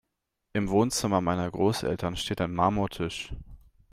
[0.53, 3.31] Im Wohnzimmer meiner Großeltern steht ein Marmortisch.